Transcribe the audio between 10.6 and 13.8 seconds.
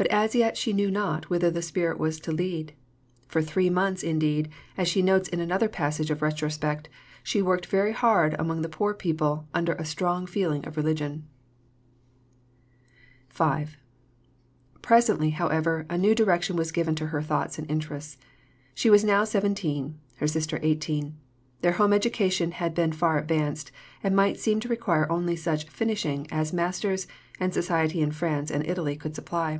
of religion." A Century of Family Letters, vol. ii.